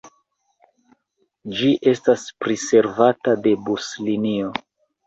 Ĝi 1.59 1.69
estas 1.93 2.27
priservata 2.47 3.39
de 3.47 3.57
buslinio. 3.71 4.53